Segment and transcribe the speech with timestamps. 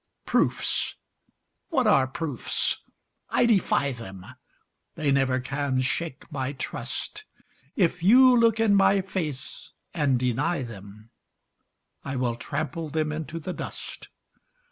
[0.25, 0.95] Proofs!
[1.69, 2.79] what are proofs
[3.29, 4.25] I defy them!
[4.95, 7.25] They never can shake my trust;
[7.75, 11.11] If you look in my face and deny them
[12.03, 14.09] I will trample them into the dust.